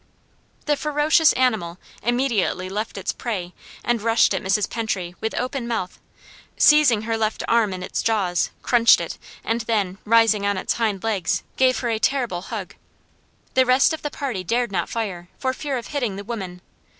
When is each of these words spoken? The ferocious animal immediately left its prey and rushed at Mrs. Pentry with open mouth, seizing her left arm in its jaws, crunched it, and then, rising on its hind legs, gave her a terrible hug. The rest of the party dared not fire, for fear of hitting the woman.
The 0.65 0.75
ferocious 0.75 1.31
animal 1.33 1.77
immediately 2.01 2.69
left 2.69 2.97
its 2.97 3.13
prey 3.13 3.53
and 3.83 4.01
rushed 4.01 4.33
at 4.33 4.41
Mrs. 4.41 4.67
Pentry 4.67 5.13
with 5.21 5.35
open 5.39 5.67
mouth, 5.67 5.99
seizing 6.57 7.03
her 7.03 7.15
left 7.15 7.43
arm 7.47 7.71
in 7.71 7.83
its 7.83 8.01
jaws, 8.01 8.49
crunched 8.63 8.99
it, 8.99 9.19
and 9.43 9.61
then, 9.61 9.99
rising 10.03 10.43
on 10.43 10.57
its 10.57 10.73
hind 10.73 11.03
legs, 11.03 11.43
gave 11.55 11.77
her 11.81 11.89
a 11.89 11.99
terrible 11.99 12.41
hug. 12.41 12.73
The 13.53 13.63
rest 13.67 13.93
of 13.93 14.01
the 14.01 14.09
party 14.09 14.43
dared 14.43 14.71
not 14.71 14.89
fire, 14.89 15.29
for 15.37 15.53
fear 15.53 15.77
of 15.77 15.85
hitting 15.89 16.15
the 16.15 16.23
woman. 16.23 16.61